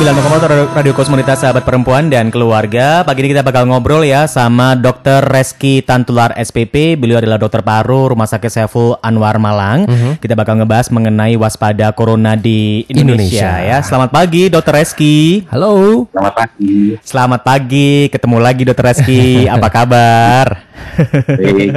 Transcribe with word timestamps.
90,4 0.00 0.72
Radio 0.80 0.96
Komunitas 0.96 1.44
Sahabat 1.44 1.60
Perempuan 1.60 2.08
dan 2.08 2.32
Keluarga. 2.32 3.04
Pagi 3.04 3.20
ini 3.20 3.36
kita 3.36 3.44
bakal 3.44 3.68
ngobrol 3.68 4.00
ya 4.00 4.24
sama 4.24 4.72
Dr. 4.72 5.28
Reski 5.28 5.84
Tantular 5.84 6.32
SPP. 6.40 6.96
Beliau 6.96 7.20
adalah 7.20 7.36
dokter 7.36 7.60
paru 7.60 8.08
Rumah 8.08 8.24
Sakit 8.24 8.48
Saiful 8.48 8.96
Anwar 9.04 9.36
Malang. 9.36 9.84
Kita 10.16 10.32
bakal 10.32 10.56
ngebahas 10.56 10.88
mengenai 10.88 11.36
waspada 11.36 11.92
corona 11.92 12.32
di 12.32 12.88
Indonesia, 12.88 13.44
Indonesia. 13.44 13.52
ya. 13.60 13.78
Selamat 13.84 14.08
pagi 14.08 14.48
Dr. 14.48 14.72
Reski. 14.72 15.44
Halo. 15.52 16.08
Selamat 16.16 16.34
pagi. 16.48 16.76
Selamat 17.04 17.40
pagi, 17.44 17.92
ketemu 18.08 18.36
lagi 18.40 18.62
Dr. 18.64 18.84
Reski. 18.88 19.24
Apa 19.52 19.68
kabar? 19.68 20.69
Baik. 21.30 21.70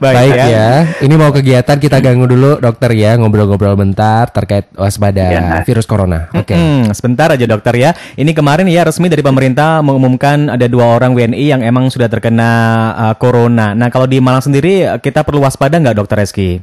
Baik, 0.00 0.32
ya. 0.34 0.70
Ini 0.98 1.14
mau 1.14 1.30
kegiatan 1.30 1.76
kita 1.76 2.02
ganggu 2.02 2.26
dulu 2.26 2.58
dokter 2.58 2.90
ya 2.92 3.14
ngobrol-ngobrol 3.14 3.74
bentar 3.74 4.26
terkait 4.28 4.66
waspada 4.74 5.24
Ya. 5.26 5.44
virus 5.62 5.84
corona. 5.84 6.26
Oke. 6.32 6.52
Hmm, 6.52 6.90
sebentar 6.90 7.30
aja 7.30 7.46
dokter 7.46 7.74
ya. 7.76 7.90
Ini 8.14 8.30
kemarin 8.32 8.66
ya 8.66 8.82
resmi 8.82 9.06
dari 9.06 9.22
pemerintah 9.22 9.80
mengumumkan 9.80 10.50
ada 10.50 10.66
dua 10.66 10.96
orang 10.96 11.14
WNI 11.14 11.44
yang 11.46 11.62
emang 11.62 11.88
sudah 11.88 12.06
terkena 12.06 12.50
uh, 12.94 13.14
corona. 13.14 13.72
Nah 13.72 13.88
kalau 13.88 14.04
di 14.04 14.18
Malang 14.18 14.42
sendiri 14.42 14.86
kita 14.98 15.22
perlu 15.22 15.42
waspada 15.42 15.78
nggak 15.78 15.96
dokter 15.96 16.18
Reski? 16.18 16.58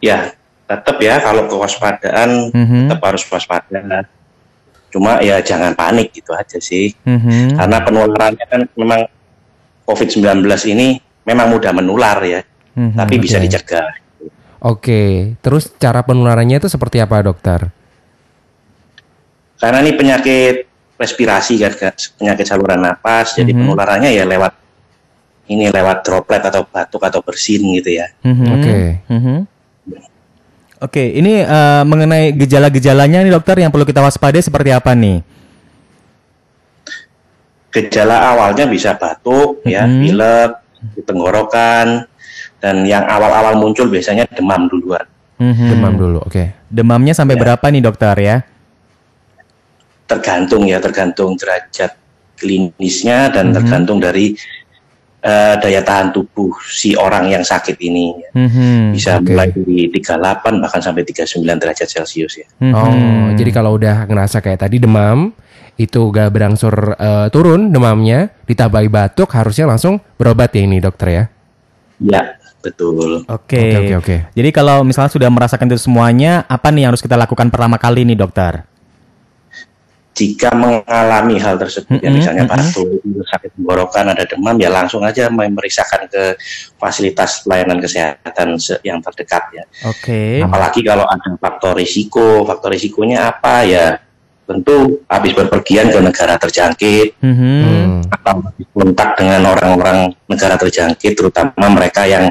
Ya, 0.00 0.36
tetap 0.68 1.00
ya 1.00 1.16
kalau 1.18 1.48
kewaspadaan 1.48 2.52
Mhm. 2.52 2.78
tetap 2.88 3.00
harus 3.04 3.24
waspada. 3.24 4.04
Cuma 4.92 5.18
ya 5.18 5.40
jangan 5.40 5.72
panik 5.72 6.12
gitu 6.12 6.30
aja 6.30 6.60
sih. 6.60 6.92
Mhm. 7.02 7.56
Karena 7.56 7.78
penularannya 7.80 8.44
kan 8.46 8.60
memang 8.76 9.00
COVID-19 9.84 10.44
ini 10.72 10.98
memang 11.24 11.52
mudah 11.52 11.72
menular 11.72 12.18
ya. 12.24 12.40
Mhm, 12.74 12.96
tapi 12.98 13.14
bisa 13.20 13.38
oke. 13.38 13.44
dicegah. 13.46 13.88
Oke. 14.64 15.02
Terus 15.44 15.70
cara 15.76 16.00
penularannya 16.02 16.58
itu 16.58 16.68
seperti 16.72 16.98
apa 16.98 17.20
dokter? 17.20 17.68
Karena 19.60 19.80
ini 19.84 19.92
penyakit 19.94 20.66
respirasi 20.96 21.60
kan, 21.60 21.72
penyakit 22.18 22.46
saluran 22.48 22.80
napas, 22.80 23.36
jadi 23.36 23.52
Mhm. 23.52 23.60
penularannya 23.60 24.10
ya 24.12 24.24
lewat 24.24 24.52
ini 25.44 25.68
lewat 25.68 25.96
droplet 26.08 26.40
atau 26.40 26.64
batuk 26.64 27.02
atau 27.04 27.20
bersin 27.20 27.60
gitu 27.76 27.92
ya. 27.92 28.08
Mhm. 28.24 28.46
Oke. 28.56 28.76
Mhm. 29.12 29.36
Oke, 30.82 31.16
ini 31.16 31.40
uh, 31.40 31.80
mengenai 31.88 32.36
gejala-gejalanya 32.36 33.24
nih 33.24 33.32
dokter 33.32 33.56
yang 33.56 33.72
perlu 33.72 33.88
kita 33.88 34.04
waspadai 34.04 34.44
seperti 34.44 34.68
apa 34.68 34.92
nih? 34.92 35.24
Gejala 37.74 38.30
awalnya 38.30 38.70
bisa 38.70 38.94
batuk, 38.94 39.66
ya, 39.66 39.82
Mhm. 39.82 39.98
pilek, 39.98 40.50
di 40.94 41.00
tenggorokan, 41.02 42.06
dan 42.62 42.86
yang 42.86 43.02
awal-awal 43.02 43.58
muncul 43.58 43.90
biasanya 43.90 44.30
demam 44.30 44.70
duluan. 44.70 45.02
Mhm. 45.42 45.66
Demam 45.74 45.94
dulu. 45.98 46.18
Oke. 46.22 46.54
Demamnya 46.70 47.18
sampai 47.18 47.34
Ya. 47.34 47.40
berapa 47.42 47.66
nih 47.66 47.82
dokter 47.82 48.14
ya? 48.22 48.36
Tergantung 50.06 50.68
ya, 50.70 50.78
tergantung 50.78 51.34
derajat 51.34 51.96
klinisnya 52.38 53.32
dan 53.34 53.50
Mhm. 53.50 53.54
tergantung 53.58 53.98
dari 53.98 54.38
eh, 55.24 55.56
daya 55.56 55.80
tahan 55.80 56.12
tubuh 56.12 56.52
si 56.68 56.92
orang 57.00 57.32
yang 57.32 57.40
sakit 57.40 57.80
ini. 57.80 58.12
Mhm. 58.36 58.92
Bisa 58.92 59.16
Oke. 59.16 59.32
mulai 59.32 59.48
dari 59.56 59.88
38 59.88 60.60
bahkan 60.60 60.84
sampai 60.84 61.00
39 61.00 61.56
derajat 61.56 61.88
Celcius 61.88 62.44
ya. 62.44 62.46
Mhm. 62.60 62.74
Oh, 62.76 63.26
jadi 63.32 63.48
kalau 63.48 63.80
udah 63.80 64.04
ngerasa 64.04 64.44
kayak 64.44 64.68
tadi 64.68 64.76
demam, 64.76 65.32
itu 65.74 66.00
gak 66.10 66.30
berangsur 66.30 66.94
eh, 66.94 67.26
turun 67.34 67.74
demamnya, 67.74 68.30
ditambahi 68.46 68.88
batuk, 68.88 69.30
harusnya 69.34 69.66
langsung 69.66 69.98
berobat 70.14 70.54
ya 70.54 70.62
ini 70.62 70.78
dokter 70.78 71.08
ya. 71.10 71.24
Ya, 71.98 72.22
betul. 72.62 73.22
Oke. 73.26 73.58
Oke, 73.58 73.94
oke. 73.98 74.16
Jadi 74.34 74.50
kalau 74.50 74.82
misalnya 74.82 75.10
sudah 75.10 75.30
merasakan 75.30 75.66
itu 75.70 75.78
semuanya, 75.82 76.46
apa 76.46 76.70
nih 76.70 76.86
yang 76.86 76.90
harus 76.94 77.02
kita 77.02 77.18
lakukan 77.18 77.50
pertama 77.50 77.78
kali 77.78 78.06
nih 78.06 78.18
dokter? 78.18 78.66
Jika 80.14 80.54
mengalami 80.54 81.42
hal 81.42 81.58
tersebut, 81.58 81.98
ya 81.98 82.06
Mhm, 82.06 82.14
misalnya 82.14 82.46
batuk, 82.46 82.86
sakit 83.02 83.50
tenggorokan, 83.58 84.14
ada 84.14 84.22
demam, 84.22 84.54
ya 84.62 84.70
langsung 84.70 85.02
aja 85.02 85.26
memeriksakan 85.26 86.06
ke 86.06 86.38
fasilitas 86.78 87.42
pelayanan 87.42 87.82
kesehatan 87.82 88.54
se- 88.62 88.78
yang 88.86 89.02
terdekat 89.02 89.42
ya. 89.50 89.64
Oke. 89.90 90.38
Apalagi 90.38 90.86
kalau 90.86 91.02
ada 91.02 91.34
faktor 91.34 91.74
risiko, 91.82 92.46
faktor 92.46 92.78
risikonya 92.78 93.26
apa 93.34 93.66
ya? 93.66 93.98
Tentu 94.44 95.00
habis 95.08 95.32
berpergian 95.32 95.88
ke 95.88 95.98
negara 96.04 96.36
terjangkit 96.36 97.16
Mhm. 97.16 97.40
Hmm. 97.64 97.98
atau 98.12 98.44
kontak 98.76 99.16
dengan 99.16 99.40
orang-orang 99.48 100.12
negara 100.28 100.60
terjangkit, 100.60 101.16
terutama 101.16 101.66
mereka 101.72 102.04
yang 102.04 102.28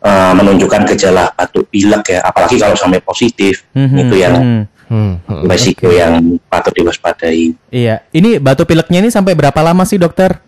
eh, 0.00 0.32
menunjukkan 0.32 0.88
gejala 0.96 1.28
batuk 1.36 1.68
pilek 1.68 2.16
ya. 2.16 2.24
Apalagi 2.24 2.56
kalau 2.56 2.72
sampai 2.72 3.04
positif, 3.04 3.68
Mhm, 3.76 3.96
itu 4.00 4.14
yang 4.16 4.34
mhm. 4.40 4.62
Hmm. 4.90 5.14
hmm, 5.22 5.44
resiko 5.46 5.86
oke. 5.86 5.94
yang 5.94 6.12
patut 6.48 6.72
diwaspadai. 6.74 7.54
Iya. 7.70 8.02
Ini 8.10 8.40
batuk 8.40 8.66
pileknya 8.66 9.04
ini 9.04 9.12
sampai 9.12 9.36
berapa 9.36 9.60
lama 9.62 9.84
sih 9.86 10.00
dokter? 10.00 10.40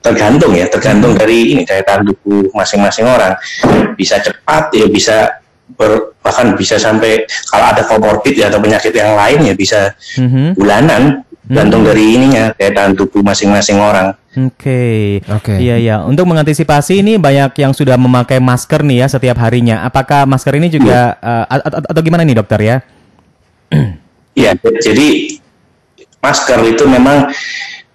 Tergantung 0.00 0.54
ya, 0.54 0.70
tergantung 0.70 1.18
dari 1.18 1.52
ini 1.52 1.66
daya 1.66 1.82
tahan 1.82 2.06
tubuh 2.06 2.46
masing-masing 2.54 3.02
orang. 3.04 3.34
Bisa 3.98 4.22
cepat 4.22 4.70
ya, 4.70 4.86
bisa 4.86 5.16
ber- 5.74 6.14
bahkan 6.22 6.54
bisa 6.54 6.78
sampai 6.78 7.26
kalau 7.50 7.66
ada 7.66 7.82
komorbid 7.82 8.38
ya, 8.38 8.46
atau 8.46 8.62
penyakit 8.62 8.94
yang 8.94 9.18
lain 9.18 9.50
ya 9.50 9.54
bisa 9.54 9.80
Mhm. 10.14 10.54
bulanan 10.54 11.26
gantung 11.46 11.86
dari 11.86 12.18
ininya 12.18 12.50
tahan 12.54 12.94
tubuh 12.94 13.22
masing-masing 13.22 13.78
orang 13.78 14.14
Oke. 14.36 15.24
Oke. 15.32 15.56
Iya 15.56 15.80
iya. 15.80 15.96
Untuk 16.04 16.28
mengantisipasi 16.28 17.00
ini 17.00 17.16
banyak 17.16 17.56
yang 17.56 17.72
sudah 17.72 17.96
memakai 17.96 18.36
masker 18.36 18.84
nih 18.84 19.00
ya 19.00 19.06
setiap 19.08 19.40
harinya. 19.40 19.80
Apakah 19.80 20.28
masker 20.28 20.60
ini 20.60 20.68
juga 20.68 21.16
eh, 21.16 21.44
a- 21.48 21.64
a- 21.64 21.88
atau 21.88 22.02
gimana 22.04 22.20
nih 22.20 22.36
dokter 22.36 22.60
ya? 22.60 22.76
ya 24.36 24.52
jadi 24.60 25.08
masker 26.20 26.60
itu 26.68 26.84
memang 26.84 27.32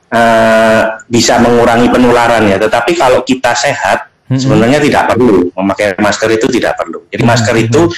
eh, 0.10 0.82
bisa 1.06 1.38
mengurangi 1.38 1.88
penularan 1.94 2.50
ya 2.50 2.58
tetapi 2.58 2.98
kalau 2.98 3.22
kita 3.22 3.54
sehat 3.54 4.11
Mhm. 4.32 4.40
sebenarnya 4.40 4.80
tidak 4.80 5.04
perlu 5.12 5.52
memakai 5.52 6.00
masker 6.00 6.30
itu 6.32 6.48
tidak 6.48 6.80
perlu 6.80 7.04
jadi 7.12 7.22
masker 7.22 7.56
itu 7.60 7.92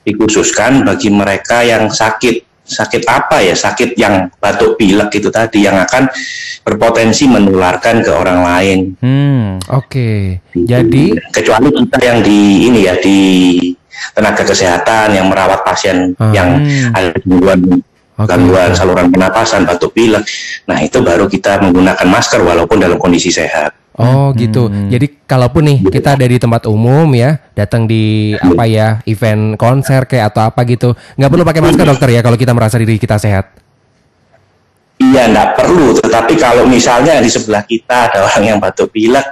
dikhususkan 0.00 0.84
bagi 0.84 1.08
mereka 1.08 1.60
yang 1.60 1.88
sakit 1.88 2.44
sakit 2.62 3.02
apa 3.04 3.42
ya 3.42 3.50
sakit 3.50 3.98
yang 3.98 4.30
batuk 4.38 4.76
pilek 4.76 5.10
itu 5.12 5.26
tadi 5.26 5.66
yang 5.66 5.74
akan 5.74 6.06
berpotensi 6.62 7.26
menularkan 7.26 8.04
ke 8.04 8.12
orang 8.12 8.44
lain 8.44 8.78
Hmm. 9.00 9.58
Oke. 9.72 10.38
Jadi 10.52 11.16
kecuali 11.32 11.72
kita 11.72 11.98
yang 11.98 12.18
di 12.20 12.40
ini 12.68 12.86
ya 12.86 12.94
di 12.94 13.18
tenaga 14.12 14.46
kesehatan 14.46 15.18
yang 15.18 15.26
merawat 15.26 15.64
pasien 15.64 16.14
Ah. 16.16 16.30
yang 16.30 16.62
Hmm. 16.62 16.94
ada 16.94 17.08
gangguan 17.18 17.60
Oke, 18.14 18.28
gangguan 18.28 18.70
saluran 18.70 19.08
pernapasan 19.08 19.64
batuk 19.64 19.90
pilek 19.90 20.22
nah 20.68 20.76
itu 20.76 21.00
baru 21.00 21.24
kita 21.24 21.56
menggunakan 21.58 22.04
masker 22.04 22.38
walaupun 22.38 22.76
dalam 22.76 23.00
kondisi 23.00 23.32
sehat 23.32 23.72
Oh 24.00 24.32
gitu. 24.32 24.72
Hmm. 24.72 24.88
Jadi 24.88 25.20
kalaupun 25.28 25.62
nih 25.68 25.78
kita 25.92 26.16
ada 26.16 26.24
di 26.24 26.40
tempat 26.40 26.64
umum 26.64 27.04
ya, 27.12 27.36
datang 27.52 27.84
di 27.84 28.32
apa 28.40 28.64
ya 28.64 29.04
event 29.04 29.60
konser 29.60 30.08
kayak 30.08 30.32
atau 30.32 30.48
apa 30.48 30.64
gitu, 30.64 30.96
nggak 31.20 31.28
perlu 31.28 31.44
pakai 31.44 31.60
masker 31.60 31.84
dokter 31.84 32.08
ya 32.16 32.20
kalau 32.24 32.40
kita 32.40 32.56
merasa 32.56 32.80
diri 32.80 32.96
kita 32.96 33.20
sehat. 33.20 33.60
iya 35.00 35.26
nggak 35.32 35.56
perlu 35.56 35.96
tetapi 35.96 36.36
kalau 36.36 36.68
misalnya 36.68 37.16
di 37.24 37.32
sebelah 37.32 37.64
kita 37.64 38.12
ada 38.12 38.28
orang 38.28 38.44
yang 38.44 38.58
batuk 38.60 38.92
pilek 38.92 39.24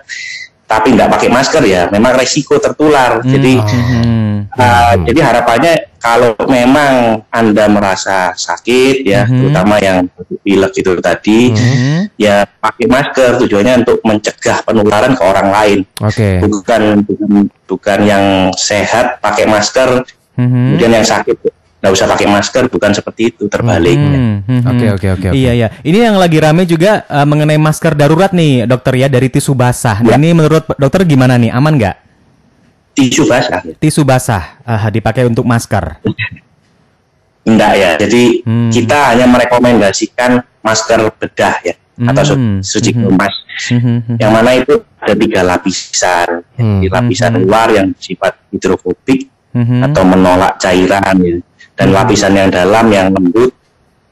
tapi 0.69 0.93
nggak 0.93 1.09
pakai 1.09 1.29
masker 1.33 1.65
ya 1.65 1.89
memang 1.89 2.13
resiko 2.13 2.61
tertular 2.61 3.25
jadi 3.25 3.57
Oh. 3.59 3.67
Mhm. 3.67 4.19
Uh, 4.49 4.95
Jadi 5.07 5.21
harapannya 5.21 5.73
kalau 6.01 6.33
memang 6.49 7.23
Anda 7.29 7.69
merasa 7.69 8.33
sakit 8.33 9.05
ya, 9.05 9.29
Mhm. 9.29 9.35
terutama 9.35 9.77
yang 9.79 10.09
pilek 10.41 10.73
itu 10.79 10.97
tadi, 10.99 11.53
Mhm. 11.53 12.17
ya 12.17 12.49
pakai 12.49 12.87
masker 12.89 13.39
tujuannya 13.45 13.85
untuk 13.85 14.01
mencegah 14.03 14.65
penularan 14.65 15.13
ke 15.15 15.23
orang 15.23 15.49
lain. 15.53 15.79
Oke. 16.01 16.41
Bukan 16.43 17.05
bukan, 17.05 17.31
bukan 17.69 17.99
yang 18.09 18.25
sehat 18.57 19.21
pakai 19.21 19.45
masker, 19.47 20.03
Mhm. 20.35 20.79
kemudian 20.81 20.93
yang 20.97 21.07
sakit 21.07 21.37
nggak 21.79 21.93
usah 21.93 22.07
pakai 22.07 22.27
masker, 22.27 22.65
bukan 22.67 22.91
seperti 22.91 23.31
itu 23.31 23.47
terbaliknya. 23.47 24.11
Hmm, 24.11 24.37
hmm, 24.43 24.61
Oke, 24.65 24.85
hmm. 24.85 24.97
oke, 24.97 25.07
oke, 25.15 25.27
oke. 25.31 25.37
Iya 25.37 25.53
iya. 25.55 25.69
Ini 25.79 25.99
yang 26.05 26.17
lagi 26.17 26.37
rame 26.37 26.63
juga 26.65 27.03
eh, 27.03 27.23
mengenai 27.25 27.55
masker 27.57 27.95
darurat 27.95 28.31
nih 28.31 28.67
dokter 28.67 28.95
ya 28.97 29.07
dari 29.07 29.29
tisu 29.29 29.55
basah. 29.55 30.03
Nah 30.03 30.15
Ya. 30.15 30.19
ini 30.19 30.35
menurut 30.35 30.67
dokter 30.73 31.03
gimana 31.05 31.35
nih? 31.35 31.49
Aman 31.49 31.79
nggak? 31.79 31.97
Tisu 32.93 33.25
basah, 33.25 33.63
Tisu 33.79 34.03
basah 34.03 34.59
eh, 34.61 34.91
dipakai 34.91 35.23
untuk 35.23 35.47
masker. 35.47 36.03
enggak 37.45 37.73
ya. 37.75 37.91
Jadi 37.97 38.43
Hmm. 38.43 38.69
kita 38.69 39.15
hanya 39.15 39.25
merekomendasikan 39.25 40.31
masker 40.61 41.01
bedah 41.15 41.57
ya, 41.63 41.75
atau 42.05 42.23
su- 42.25 42.37
Hmm. 42.37 42.59
suci 42.61 42.91
kemas. 42.93 43.35
Mhm. 43.59 44.23
yang 44.23 44.31
mana 44.31 44.55
itu 44.55 44.71
ada 44.97 45.15
tiga 45.15 45.43
lapisan 45.43 46.47
Hmm. 46.55 46.79
di 46.79 46.87
lapisan 46.87 47.35
Hmm. 47.35 47.43
luar 47.43 47.71
yang 47.71 47.91
bersifat 47.91 48.39
hidrofobik 48.51 49.27
Mhm. 49.51 49.83
atau 49.83 50.03
menolak 50.05 50.59
cairan 50.59 51.03
ya. 51.19 51.43
Dan 51.79 51.95
lapisan 51.95 52.35
yang 52.35 52.51
dalam 52.51 52.91
yang 52.91 53.15
lembut 53.15 53.55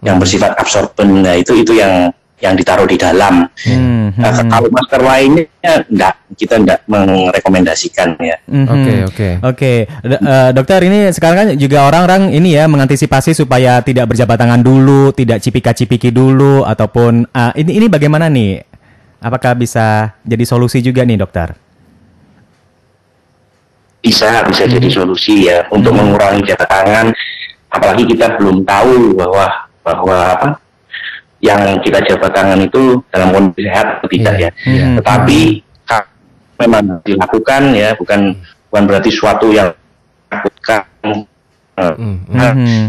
yang 0.07 0.23
bersifat 0.23 0.55
absorben 0.55 1.27
nah 1.27 1.35
itu 1.35 1.59
itu 1.59 1.75
yang 1.75 2.15
yang 2.37 2.53
ditaruh 2.53 2.85
di 2.85 3.01
dalam. 3.01 3.49
Hmm, 3.65 3.97
Nah, 4.17 4.33
hmm, 4.33 4.49
Kalau 4.49 4.69
masker 4.73 5.03
lainnya 5.03 5.45
enggak, 5.65 6.15
kita 6.37 6.55
enggak 6.57 6.81
merekomendasikan 6.89 8.17
ya. 8.21 8.37
mhm. 8.49 8.69
Oke, 8.69 8.95
oke. 9.09 9.29
Oke, 9.45 9.73
eh, 9.89 10.51
dokter 10.57 10.81
ini 10.89 11.13
sekarang 11.13 11.37
kan 11.37 11.49
juga 11.57 11.85
orang-orang 11.85 12.33
ini 12.33 12.57
ya 12.57 12.65
mengantisipasi 12.65 13.37
supaya 13.37 13.81
tidak 13.85 14.13
berjabat 14.13 14.37
tangan 14.41 14.61
dulu, 14.65 15.13
tidak 15.13 15.45
cipika-cipiki 15.45 16.13
dulu 16.13 16.65
ataupun 16.65 17.29
ah, 17.33 17.53
ini 17.57 17.77
ini 17.77 17.87
bagaimana 17.89 18.29
nih? 18.33 18.65
Apakah 19.21 19.57
bisa 19.57 20.17
jadi 20.23 20.45
solusi 20.45 20.85
juga 20.85 21.03
nih, 21.03 21.17
dokter? 21.19 21.57
Bisa, 24.01 24.45
bisa 24.47 24.71
jadi 24.71 24.87
solusi 24.87 25.51
ya 25.51 25.67
untuk 25.73 25.97
mengurangi 25.97 26.47
jabat 26.47 26.69
tangan. 26.69 27.07
Apalagi 27.77 28.05
kita 28.09 28.37
belum 28.37 28.65
tahu 28.65 29.13
bahwa 29.15 29.45
bahwa 29.85 30.17
apa 30.33 30.47
yang 31.39 31.61
kita 31.79 32.01
jabat 32.03 32.33
tangan 32.33 32.59
itu 32.59 32.99
dalam 33.13 33.29
kondisi 33.31 33.69
sehat 33.69 34.01
atau 34.01 34.09
tidak 34.09 34.35
Iya, 34.35 34.49
ya. 34.49 34.51
iya. 34.67 34.85
Tetapi 34.99 35.41
memang 36.57 37.05
dilakukan 37.05 37.63
ya, 37.77 37.93
bukan 37.95 38.33
bukan 38.67 38.83
berarti 38.89 39.11
suatu 39.13 39.53
yang 39.53 39.69
menakutkan. 40.27 40.81
Eh, 41.05 41.23
Hmm, 41.77 42.25
hmm. 42.25 42.33
Nah, 42.33 42.53
Mhm. 42.57 42.85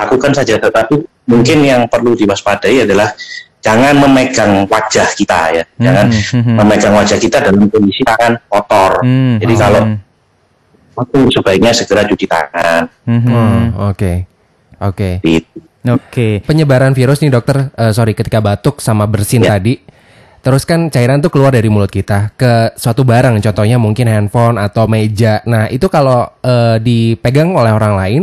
lakukan 0.00 0.32
saja 0.32 0.56
tetapi 0.56 0.96
mungkin 1.28 1.58
yang 1.60 1.84
perlu 1.84 2.16
diwaspadai 2.16 2.88
adalah 2.88 3.12
jangan 3.60 3.92
memegang 3.92 4.64
wajah 4.64 5.04
kita 5.12 5.52
ya 5.52 5.64
jangan 5.76 6.08
Mhm, 6.08 6.32
mhm. 6.40 6.54
memegang 6.56 6.94
wajah 6.94 7.18
kita 7.18 7.44
dalam 7.44 7.68
kondisi 7.68 8.00
tangan 8.04 8.40
kotor 8.48 9.04
Hmm, 9.04 9.36
jadi 9.36 9.52
hmm, 9.52 9.60
kalau 9.60 9.82
hmm, 10.96 11.28
itu 11.28 11.36
sebaiknya 11.36 11.72
segera 11.76 12.02
cuci 12.08 12.26
tangan 12.26 12.88
mhm. 13.04 13.28
Oh, 13.76 13.92
Oke. 13.92 14.24
Oke. 14.80 15.20
Gitu. 15.20 15.56
Oke. 15.86 16.42
Penyebaran 16.42 16.92
virus 16.92 17.22
nih 17.22 17.30
dokter, 17.30 17.70
eh, 17.72 17.92
sorry 17.94 18.12
ketika 18.12 18.42
batuk 18.42 18.82
sama 18.82 19.06
bersin 19.06 19.40
Ya. 19.40 19.56
tadi, 19.56 19.78
terus 20.42 20.66
kan 20.66 20.90
cairan 20.90 21.22
tuh 21.22 21.30
keluar 21.30 21.54
dari 21.54 21.70
mulut 21.70 21.88
kita 21.88 22.34
ke 22.34 22.74
suatu 22.74 23.06
barang, 23.06 23.38
contohnya 23.38 23.78
mungkin 23.78 24.10
handphone 24.10 24.58
atau 24.58 24.90
meja. 24.90 25.40
Nah 25.46 25.70
itu 25.70 25.86
kalau 25.86 26.26
eh, 26.42 26.76
dipegang 26.82 27.54
oleh 27.54 27.70
orang 27.70 27.94
lain, 27.94 28.22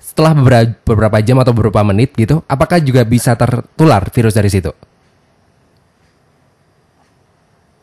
setelah 0.00 0.32
beberapa, 0.32 0.72
beberapa 0.88 1.18
jam 1.20 1.36
atau 1.44 1.52
beberapa 1.52 1.84
menit 1.84 2.16
gitu, 2.16 2.40
apakah 2.48 2.80
juga 2.80 3.04
bisa 3.04 3.36
tertular 3.36 4.08
virus 4.08 4.32
dari 4.32 4.48
situ? 4.48 4.72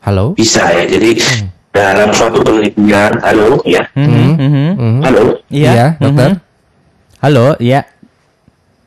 Halo? 0.04 0.36
bisa 0.36 0.68
ya 0.68 0.84
jadi 0.84 1.16
dalam 1.74 2.14
suatu 2.14 2.46
penelitian 2.46 3.18
halo 3.26 3.58
ya. 3.66 3.82
Mhm. 3.98 5.02
halo 5.02 5.42
Iya, 5.50 5.72
Iya, 5.74 5.88
dokter. 5.98 6.30
Halo, 7.24 7.56
iya. 7.58 7.82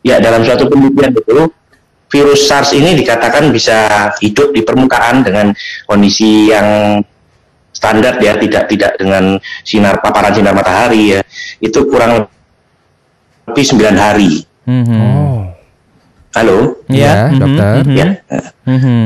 ya 0.06 0.22
dalam 0.22 0.46
suatu 0.46 0.70
penelitian 0.70 1.10
itu 1.10 1.50
virus 2.06 2.46
SARS 2.46 2.70
ini 2.78 2.94
dikatakan 2.94 3.50
bisa 3.50 4.08
hidup 4.22 4.54
di 4.54 4.62
permukaan 4.62 5.26
dengan 5.26 5.50
kondisi 5.90 6.46
yang 6.54 7.02
standar 7.74 8.22
ya 8.22 8.38
tidak 8.38 8.70
tidak 8.70 8.94
dengan 8.96 9.36
sinar 9.66 9.98
paparan 9.98 10.30
sinar 10.30 10.54
matahari 10.54 11.18
ya 11.18 11.20
itu 11.58 11.82
kurang 11.90 12.30
lebih 13.50 13.64
9 13.66 13.98
hari 13.98 14.46
Mhm. 14.66 14.94
Oh. 14.94 15.42
halo 16.34 16.78
Iya, 16.86 17.30
mhm, 17.30 17.38
dokter. 17.42 17.72
ya 17.90 18.06
Mhm. 18.64 19.02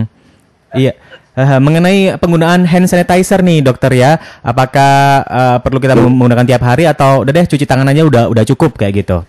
Iya. 0.71 0.93
Eh, 1.31 1.61
mengenai 1.63 2.19
penggunaan 2.19 2.67
hand 2.67 2.91
sanitizer 2.91 3.39
nih 3.41 3.63
dokter 3.63 3.95
ya, 3.95 4.19
apakah 4.43 4.93
eh, 5.23 5.57
perlu 5.63 5.79
kita 5.79 5.95
menggunakan 5.95 6.43
tiap 6.43 6.63
hari 6.63 6.85
atau 6.85 7.23
udah 7.23 7.31
deh 7.31 7.47
cuci 7.47 7.65
tangan 7.65 7.87
aja 7.87 8.03
udah 8.03 8.25
udah 8.27 8.45
cukup 8.45 8.75
kayak 8.75 9.07
gitu? 9.07 9.23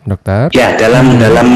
Dokter? 0.00 0.48
ya 0.50 0.80
dalam 0.80 1.20
dalam 1.20 1.48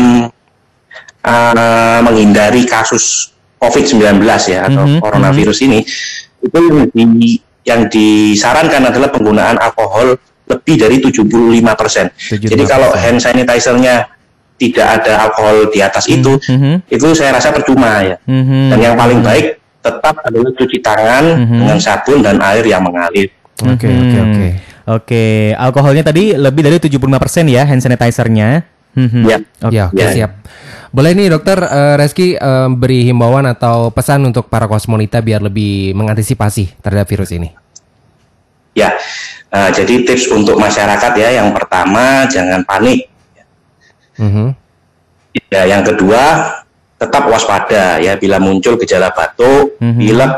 uh, 1.24 1.98
menghindari 2.04 2.68
kasus 2.68 3.32
COVID-19 3.56 4.20
ya 4.44 4.68
atau 4.68 4.84
Mhm, 4.84 5.00
coronavirus 5.00 5.58
ini 5.64 5.80
itu 6.44 6.58
yang, 6.92 7.16
di- 7.16 7.40
yang 7.64 7.88
disarankan 7.88 8.84
adalah 8.84 9.08
penggunaan 9.08 9.56
alkohol 9.56 10.20
lebih 10.44 10.76
dari 10.76 11.00
75%. 11.00 12.12
75%. 12.36 12.52
Jadi 12.52 12.64
kalau 12.68 12.92
hand 12.92 13.16
sanitizer-nya 13.16 14.12
tidak 14.54 15.02
ada 15.02 15.28
alkohol 15.28 15.68
di 15.68 15.82
atas 15.82 16.06
itu, 16.06 16.38
Mhm. 16.38 16.86
itu 16.86 17.06
saya 17.12 17.34
rasa 17.34 17.50
percuma 17.50 18.00
ya. 18.02 18.16
Mhm. 18.24 18.70
Dan 18.70 18.78
yang 18.78 18.94
paling 18.94 19.20
baik 19.20 19.58
tetap 19.82 20.14
adalah 20.24 20.50
cuci 20.54 20.78
tangan 20.80 21.24
Mhm. 21.44 21.58
dengan 21.60 21.78
sabun 21.82 22.18
dan 22.24 22.38
air 22.40 22.64
yang 22.64 22.80
mengalir. 22.80 23.28
Oke, 23.60 23.86
oke, 23.86 24.18
oke. 24.18 24.48
Oke, 24.84 25.24
alkoholnya 25.56 26.04
tadi 26.04 26.36
lebih 26.36 26.60
dari 26.60 26.76
75% 26.76 27.48
ya 27.48 27.64
hand 27.64 27.80
sanitizer-nya. 27.80 28.68
Mhm. 28.94 29.20
Ya. 29.24 29.38
Oke. 29.64 29.74
Ya, 29.74 29.84
oke 29.90 30.00
Ya. 30.00 30.10
siap. 30.12 30.30
Boleh 30.94 31.10
nih 31.18 31.26
dokter 31.26 31.58
eh, 31.58 31.94
Reski 31.98 32.38
eh, 32.38 32.68
beri 32.70 33.10
himbauan 33.10 33.48
atau 33.50 33.90
pesan 33.90 34.22
untuk 34.30 34.46
para 34.46 34.70
kosmonita 34.70 35.18
biar 35.18 35.42
lebih 35.42 35.90
mengantisipasi 35.98 36.78
terhadap 36.78 37.10
virus 37.10 37.34
ini. 37.34 37.50
Ya, 38.74 38.94
eh, 39.50 39.70
jadi 39.74 40.06
tips 40.06 40.30
untuk 40.30 40.58
masyarakat 40.58 41.12
ya, 41.14 41.42
yang 41.42 41.50
pertama 41.54 42.26
jangan 42.30 42.62
panik. 42.62 43.10
Mhm. 44.18 44.46
Ya, 45.50 45.62
yang 45.66 45.82
kedua 45.82 46.22
tetap 46.94 47.26
waspada 47.26 47.98
ya 47.98 48.14
bila 48.14 48.38
muncul 48.38 48.78
gejala 48.78 49.10
batuk, 49.10 49.76
Mhm. 49.82 49.98
pilek, 49.98 50.34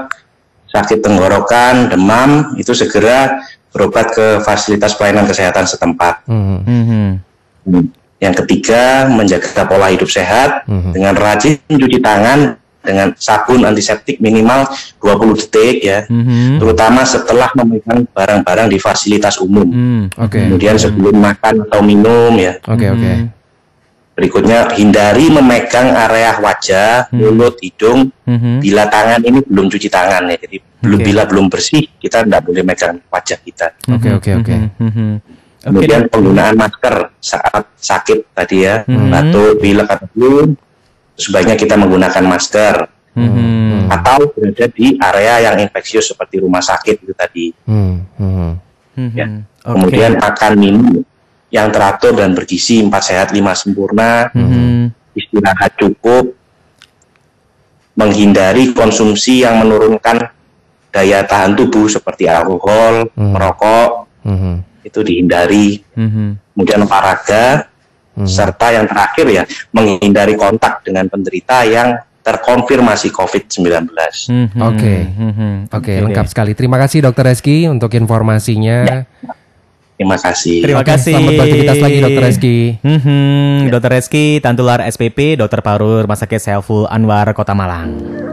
sakit 0.73 0.99
tenggorokan, 1.05 1.93
demam 1.93 2.56
itu 2.56 2.73
segera 2.73 3.40
berobat 3.73 4.08
ke 4.12 4.26
fasilitas 4.40 4.96
pelayanan 4.96 5.28
kesehatan 5.28 5.69
setempat. 5.69 6.25
Mhm. 6.25 6.58
Mhm. 6.64 7.82
Yang 8.17 8.34
ketiga 8.44 9.05
menjaga 9.12 9.69
pola 9.69 9.93
hidup 9.93 10.08
sehat 10.08 10.64
Mhm. 10.64 10.90
dengan 10.96 11.14
rajin 11.14 11.61
cuci 11.69 12.00
tangan 12.00 12.56
dengan 12.81 13.12
sabun 13.19 13.67
antiseptik 13.67 14.23
minimal 14.23 14.64
20 15.02 15.34
detik 15.37 15.84
ya. 15.84 16.06
Mhm. 16.08 16.62
Terutama 16.62 17.02
setelah 17.02 17.50
memegang 17.58 18.06
barang-barang 18.14 18.73
di 18.73 18.78
fasilitas 18.81 19.37
umum. 19.43 19.67
Mhm. 19.69 20.02
Oke. 20.23 20.38
Kemudian 20.40 20.78
sebelum 20.78 21.19
makan 21.19 21.67
atau 21.69 21.82
minum 21.84 22.32
ya. 22.38 22.56
Oke, 22.64 22.87
oke. 22.88 23.35
Berikutnya 24.16 24.72
hindari 24.72 25.28
memegang 25.28 25.92
area 25.92 26.40
wajah, 26.40 27.12
mulut, 27.12 27.60
hidung 27.60 28.08
Mhm. 28.24 28.64
bila 28.64 28.88
tangan 28.88 29.20
ini 29.20 29.44
belum 29.44 29.68
cuci 29.68 29.92
tangan 29.92 30.24
ya. 30.32 30.36
Jadi 30.40 30.56
belum 30.80 30.98
Oke. 30.98 31.06
bila 31.06 31.22
belum 31.28 31.46
bersih 31.52 31.84
kita 32.00 32.24
tidak 32.24 32.40
boleh 32.48 32.64
megang 32.64 32.96
wajah 33.12 33.38
kita. 33.44 33.76
Oke, 33.92 34.08
oke, 34.16 34.30
oke. 34.40 34.54
Mhm. 34.56 34.68
Mhm. 34.80 35.10
Oke. 35.20 35.64
Kemudian 35.68 36.00
Dok. 36.06 36.10
penggunaan 36.16 36.54
masker 36.56 36.94
saat 37.20 37.64
sakit 37.76 38.32
tadi 38.32 38.64
ya, 38.64 38.88
batuk, 38.88 39.60
pilek 39.60 39.88
atau 39.90 40.08
flu, 40.08 40.56
sebaiknya 41.12 41.58
kita 41.58 41.76
menggunakan 41.76 42.24
masker 42.24 42.74
Mhm. 43.18 43.92
atau 43.92 44.32
berada 44.32 44.64
di 44.72 44.96
area 44.96 45.50
yang 45.50 45.60
infeksius 45.60 46.14
seperti 46.14 46.40
rumah 46.40 46.64
sakit 46.64 47.04
itu 47.04 47.12
tadi. 47.12 47.52
Mhm. 47.68 47.94
Mhm. 48.16 48.50
Ya. 49.12 49.26
Oke. 49.28 49.74
Kemudian 49.76 50.16
makan 50.16 50.52
minum 50.56 51.04
yang 51.50 51.70
teratur 51.70 52.19
dan 52.19 52.34
bergizi, 52.34 52.82
empat 52.82 53.02
sehat, 53.12 53.28
lima 53.30 53.54
sempurna, 53.54 54.28
Mhm. 54.35 54.90
istirahat 55.14 55.78
cukup, 55.78 56.35
menghindari 57.97 58.76
konsumsi 58.76 59.47
yang 59.47 59.62
menurunkan 59.64 60.28
daya 60.92 61.25
tahan 61.25 61.56
tubuh 61.56 61.88
seperti 61.88 62.28
alkohol, 62.28 63.09
Hmm. 63.12 63.32
merokok, 63.32 63.90
Mhm. 64.25 64.54
itu 64.85 65.00
dihindari. 65.00 65.80
Mhm. 65.97 66.52
Kemudian 66.52 66.85
olahraga, 66.85 67.68
Mhm. 68.16 68.28
serta 68.28 68.73
yang 68.73 68.87
terakhir 68.88 69.26
ya 69.28 69.42
menghindari 69.73 70.35
kontak 70.37 70.85
dengan 70.85 71.09
penderita 71.09 71.64
yang 71.68 72.00
terkonfirmasi 72.25 73.14
COVID-19. 73.14 73.92
Mhm. 74.26 74.59
Oke. 74.59 74.94
Mhm. 75.06 75.52
Oke, 75.70 75.92
deh. 75.94 76.02
lengkap 76.11 76.26
sekali. 76.26 76.52
Terima 76.59 76.75
kasih 76.80 77.06
Dokter 77.06 77.30
Reski 77.30 77.70
untuk 77.70 77.94
informasinya. 77.94 79.06
Terima 79.96 80.16
kasih. 80.20 80.60
Terima 80.60 80.84
Oke, 80.84 80.92
kasih. 80.92 81.16
Selamat 81.16 81.32
beraktivitas 81.40 81.76
lagi 81.80 81.98
Dokter 82.04 82.22
Reski. 82.28 82.56
Mhm. 82.84 83.72
Dokter 83.72 83.90
Reski, 83.96 84.26
Tantular 84.44 84.80
SPP, 84.84 85.40
Dokter 85.40 85.64
Paru 85.64 86.04
Rumah 86.04 86.18
Sakit 86.20 86.40
Saiful 86.40 86.84
Anwar 86.92 87.32
Kota 87.32 87.56
Malang. 87.56 88.25